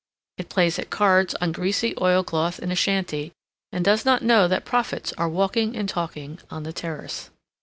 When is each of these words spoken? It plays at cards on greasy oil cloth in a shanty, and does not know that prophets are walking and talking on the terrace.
It 0.39 0.49
plays 0.49 0.79
at 0.79 0.89
cards 0.89 1.35
on 1.35 1.51
greasy 1.51 1.93
oil 2.01 2.23
cloth 2.23 2.57
in 2.57 2.71
a 2.71 2.75
shanty, 2.75 3.33
and 3.71 3.85
does 3.85 4.03
not 4.03 4.23
know 4.23 4.47
that 4.47 4.65
prophets 4.65 5.13
are 5.13 5.29
walking 5.29 5.75
and 5.75 5.87
talking 5.87 6.39
on 6.49 6.63
the 6.63 6.73
terrace. 6.73 7.29